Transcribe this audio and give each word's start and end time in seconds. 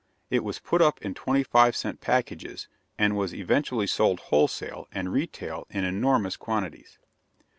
It 0.31 0.43
was 0.43 0.57
put 0.57 0.81
up 0.81 0.99
in 1.03 1.13
twenty 1.13 1.43
five 1.43 1.75
cent 1.75 2.01
packages, 2.01 2.67
and 2.97 3.15
was 3.15 3.35
eventually 3.35 3.85
sold 3.85 4.19
wholesale 4.19 4.87
and 4.91 5.13
retail 5.13 5.67
in 5.69 5.83
enormous 5.83 6.37
quantities. 6.37 6.97